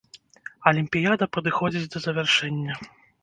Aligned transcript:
Алімпіяда 0.69 1.27
падыходзіць 1.37 1.91
да 1.97 2.03
завяршэння. 2.05 2.73